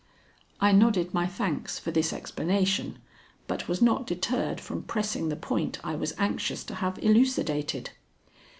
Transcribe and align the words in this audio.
I 0.59 0.71
nodded 0.71 1.13
my 1.13 1.27
thanks 1.27 1.77
for 1.77 1.91
this 1.91 2.11
explanation, 2.11 2.97
but 3.45 3.67
was 3.67 3.83
not 3.83 4.07
deterred 4.07 4.59
from 4.59 4.81
pressing 4.81 5.29
the 5.29 5.35
point 5.35 5.77
I 5.85 5.95
was 5.95 6.15
anxious 6.17 6.63
to 6.63 6.73
have 6.73 6.97
elucidated. 7.03 7.91